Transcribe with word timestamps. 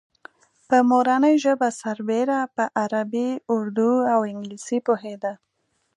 په 0.67 0.77
مورنۍ 0.89 1.35
ژبه 1.43 1.67
سربېره 1.81 2.39
په 2.55 2.63
عربي، 2.81 3.29
اردو 3.55 3.91
او 4.13 4.19
انګلیسي 4.31 4.77
پوهېده. 4.87 5.33